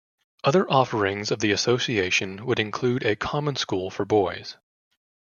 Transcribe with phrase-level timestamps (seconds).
[0.43, 4.57] Other offerings of the association would include a common school for boys.